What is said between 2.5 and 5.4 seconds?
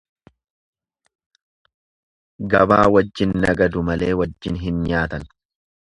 Gabaa wajjin nagadu malee wajjin hin nyaatan.